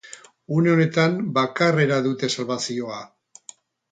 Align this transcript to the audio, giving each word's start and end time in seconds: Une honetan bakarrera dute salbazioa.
Une 0.59 0.71
honetan 0.75 1.19
bakarrera 1.35 2.01
dute 2.07 2.29
salbazioa. 2.37 2.99